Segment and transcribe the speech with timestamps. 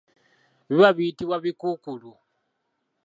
[0.67, 2.11] Biba biyitibwa bikuukuulu.